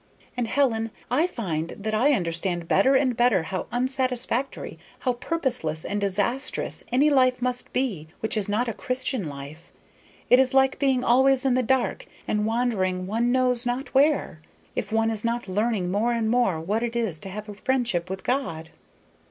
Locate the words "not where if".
13.67-14.91